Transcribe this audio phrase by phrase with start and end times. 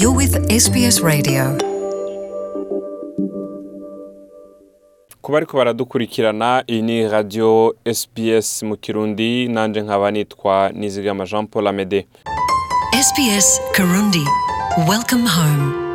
[0.00, 1.58] You're with SBS Radio.
[5.22, 11.66] kuba ariko baradukurikirana iyi ni radiyo SBS mu kirundi nanjye nkaba nitwa nizigama jean paul
[11.66, 12.06] amede
[12.92, 14.24] SBS Kirundi.
[14.88, 15.85] Welcome home.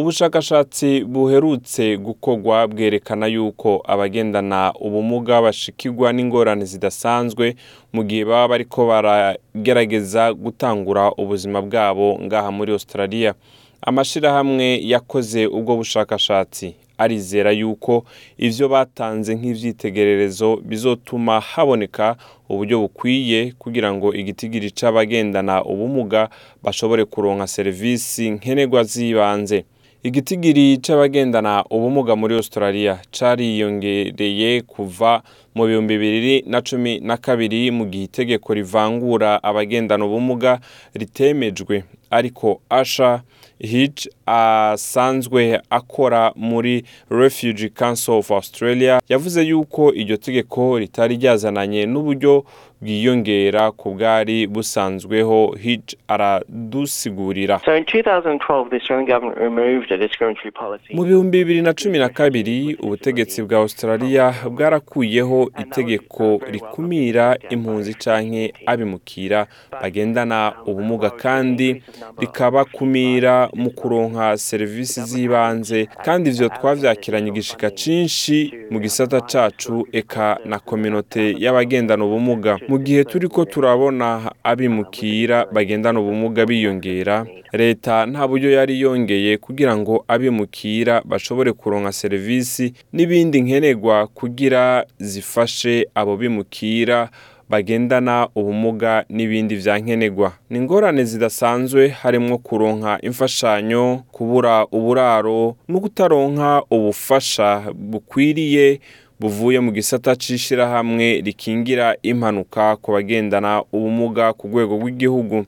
[0.00, 7.56] Ubushakashatsi buherutse gukorwa bwerekana yuko abagendana ubumuga bashikirwa n'ingorane zidasanzwe
[7.92, 13.34] mu gihe baba bariko baragerageza gutangura ubuzima bwabo ngaha muri australia.
[13.82, 18.04] Amashyirahamwe yakoze ubwo bushakashatsi arizera yuko
[18.38, 22.16] ivyo batanze nk'ivyitegererezo bizotuma haboneka
[22.48, 26.28] uburyo bukwiye kugira ngo igitigiri c'abagendana ubumuga
[26.62, 29.64] bashobore kuronka serivisi nkenerwa z'ibanze.
[30.02, 35.22] Igitigiri c'abagendana ubumuga muri australia cariyongereye kuva
[35.54, 40.60] mu bihumbi bibiri na cumi na kabiri mu gihe itegeko rivangura abagendana ubumuga
[40.94, 41.84] ritemejwe.
[42.10, 43.22] Ariko asha
[43.58, 52.44] hitch asanzwe akora muri refugee council of australia yavuze yuko iryo tegeko ritari ryazananye n'uburyo
[52.80, 57.60] bwiyongera ku bwari busanzweho hitch aradusigurira.
[57.64, 60.94] So in 2012, the Australian government removed a discriminatory policy.
[60.94, 68.52] mu bihumbi bibiri na cumi na kabiri ubutegetsi bwa australia bwarakuyeho itegeko rikumira impunzi canke
[68.66, 69.46] abimukira
[69.82, 71.82] bagendana ubumuga kandi
[72.18, 75.86] rikabakumira mu kuronka serivisi z'ibanze.
[76.04, 82.58] Kandi ivyo twavyakiranye igishika cinshi mu gisata cacu eka na kominote y'abagendana ubumuga.
[82.68, 90.04] Mu gihe turiko turabona abimukira bagendana ubumuga biyongera leta nta buryo yari yongeye kugira ngo
[90.08, 97.08] abimukira bashobore kuronka serivisi n'ibindi nkenerwa kugira zifashe abo bimukira
[97.48, 100.32] bagendana ubumuga n'ibindi vya nkenerwa.
[100.50, 108.80] Ni ingorane zidasanzwe harimwo kuronka imfashanyo kubura uburaro no kutaronka ubufasha bukwiriye
[109.20, 115.46] buvuye mu gisata c'ishirahamwe rikingira impanuka ku bagendana ubumuga ku rwego rw'igihugu.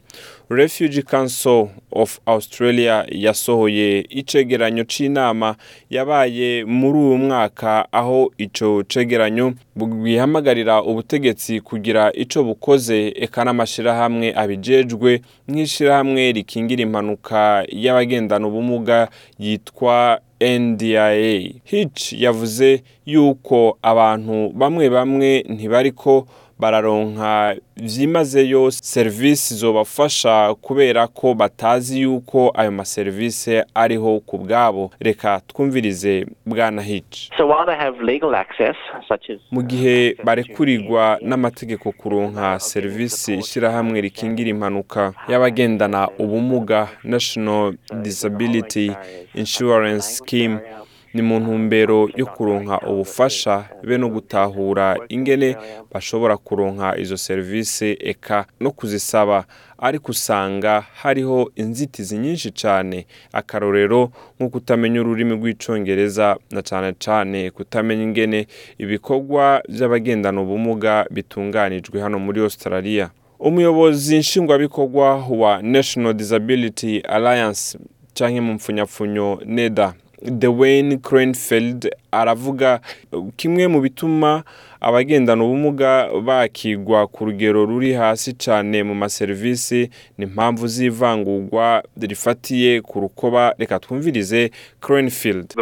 [0.50, 5.56] Refugee council of australia yasohoye icegeranyo c'inama
[5.90, 15.20] yabaye muri uyu mwaka aho ico cegeranyo bwihamagarira ubutegetsi kugira ico bukoze eka n'amashirahamwe abijejwe
[15.48, 21.50] nk'ishirahamwe rikingira impanuka y'abagendana ubumuga yitwa NDIA.
[21.64, 26.26] Hitch yavuze yuko abantu bamwe bamwe ntibariko
[26.58, 36.26] bararonka vyimazeyo serivisi zobafasha kubera ko batazi yuko ayo maserivisi ariho ku bwabo reka twumvirize
[36.46, 37.30] bwana as
[39.50, 48.92] mu gihe barekurirwa n'amategeko kuronka serivisi ishirahamwe rikingira impanuka y'abagendana ubumuga national disability
[49.34, 50.58] insurance scheme
[51.18, 55.56] ni mu ntumbero yo kuronka ubufasha be no gutahura ingene
[55.92, 59.44] bashobora kuronka izo serivisi eka no kuzisaba.
[59.78, 68.02] Ariko usanga hariho inzitizi nyinshi cyane akarorero nko kutamenya ururimi rw'icongereza na cyane cyane kutamenya
[68.02, 68.46] ingene
[68.78, 73.10] ibikorwa by'abagendana ubumuga bitunganijwe hano muri australia.
[73.38, 77.78] Umuyobozi nshingwabikorwa wa national disability alliance
[78.14, 82.80] canke mu mpfunyapfunyo neda Dwayne Cranfield aravuga
[83.36, 84.42] kimwe mu bituma
[84.80, 93.00] abagendana ubumuga bakigwa ku rugero ruri hasi cyane mu maserivisi ni impamvu z'ivangurwa rifatiye ku
[93.00, 93.54] rukoba.
[93.58, 95.54] Reka twumvirize Cranfield.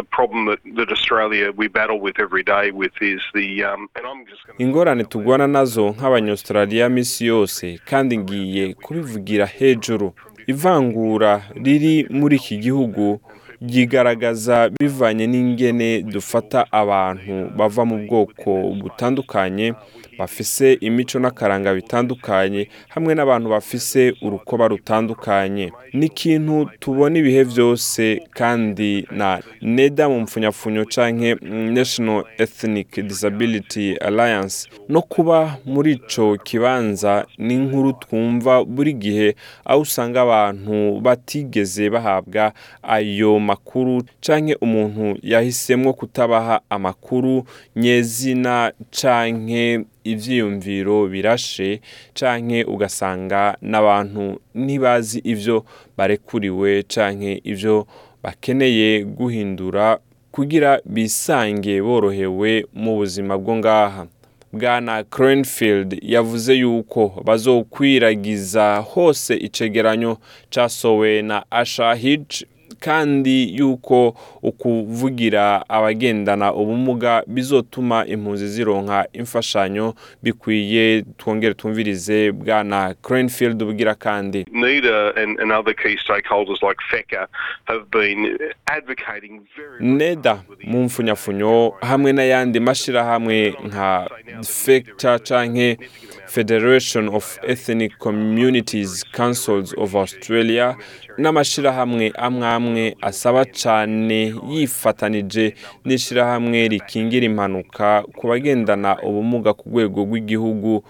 [4.03, 10.13] Um, ingorane tugwana na zo nk'abanyaustraliya misi yose kandi ngiye kubivugira hejuru.
[10.47, 13.19] Ivangura riri muri iki gihugu
[13.61, 18.51] ryigaragaza bivanye n'ingene dufata abantu bava mu bwoko
[18.81, 19.73] butandukanye
[20.19, 25.71] bafise imico n'akaranga bitandukanye hamwe n'abantu bafise urukoba rutandukanye.
[25.93, 31.35] Ni ikintu tubona ibihe byose kandi na neda mu mpfunyapfunyo canke
[31.77, 39.81] national ethnic disability alliance no kuba muri ico kibanza ni inkuru twumva buri gihe aho
[39.81, 42.53] usanga abantu batigeze bahabwa
[42.83, 47.43] ayo makuru canke umuntu yahisemwo kutabaha amakuru
[47.75, 51.81] nyezina canke ivyiyumviro birashe
[52.13, 55.65] canke ugasanga n'abantu ntibazi ivyo
[55.97, 57.87] barekuriwe canke ivyo
[58.23, 59.99] bakeneye guhindura
[60.31, 64.05] kugira bisange borohewe mu buzima bwo ngaha.
[64.53, 70.17] Bwana Cranfield yavuze yuko bazokwiragiza hose icegeranyo
[70.49, 72.43] casowe na Ashahij
[72.79, 79.93] kandi yuko ukuvugira abagendana ubumuga bizotuma impunzi zironka imfashanyo
[80.23, 87.27] bikwiye twongere twumvirize bwana Cranfield bugira kandi NEDA and, and other key stakeholders like FECA
[87.65, 94.09] have been advocating very neda mu mfunyafunyo hamwe n'ayandi mashirahamwe nka
[94.43, 95.77] fecta canke
[96.25, 100.75] federation of ethnic communities councils of australia
[101.17, 105.53] n'amashirahamwe amwe amwe asaba cane yifatanije
[105.85, 110.83] n'ishirahamwe rikingira impanuka ku bagendana ubumuga ku rwego rw'igihugu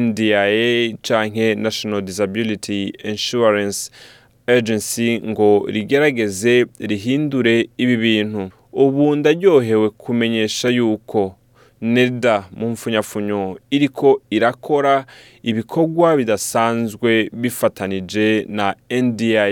[0.00, 0.42] ndia
[1.02, 3.90] canke national disability insurance
[4.46, 8.50] agency ngo rigerageze rihindure ibi bintu.
[8.72, 11.36] Ubu ndaryohewe kumenyesha yuko
[11.84, 15.06] neda mu mfunyafunyo iriko irakora
[15.42, 19.46] ibikorwa bidasanzwe bifatanije na ndia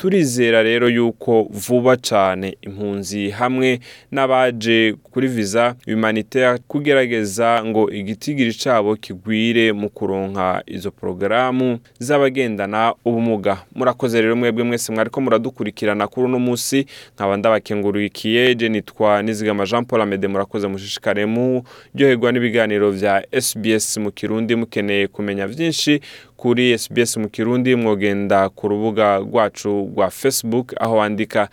[0.00, 3.80] turizera rero yuko vuba cyane impunzi hamwe
[4.12, 13.58] n'abaje kuri visa humanitaire kugerageza ngo igitigiri cyabo kigwire mu kuronka izo porogaramu z'abagendana ubumuga.
[13.74, 16.86] Murakoze rero mwebwe mwese mwariko muradukurikirana kuri uno munsi.
[17.14, 24.10] Nkaba ndabakengurikiye je nitwa nizigama jean paul amede murakoze mushishikare muryoherwa n'ibiganiro vya sbs mu
[24.12, 26.00] kirundi mukeneye kumenya vyinshi
[26.40, 31.48] kuri SBS mu Kirundi mwogenda ku rubuga rwacu rwa Facebook aho wandika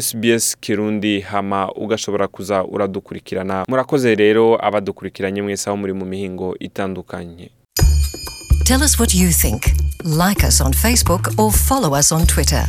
[0.00, 7.50] SBS Kirundi hama ugashobora kuza uradukurikirana murakoze rero abadukurikiranye mwese aho muri mu mihingo itandukanye
[8.64, 9.62] Tell us what you think.
[10.04, 12.66] Like us on Facebook or follow us on Twitter.